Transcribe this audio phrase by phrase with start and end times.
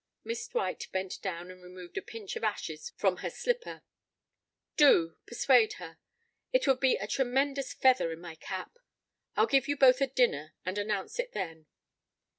[0.23, 3.83] Miss Dwight bent down and removed a pinch of ashes from her slipper.
[4.75, 5.99] "Do persuade her.
[6.51, 8.79] It would be a tremendous feather in my cap.
[9.35, 11.67] I'll give you both a dinner and announce it then."